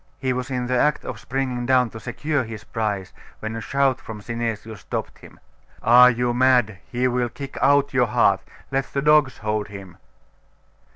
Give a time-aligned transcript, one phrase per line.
[0.17, 4.01] He was in the act of springing down to secure his prize, when a shout
[4.01, 5.39] from Synesius stopped him.
[5.83, 6.79] 'Are you mad?
[6.91, 8.41] He will kick out your heart!
[8.71, 9.97] Let the dogs hold him!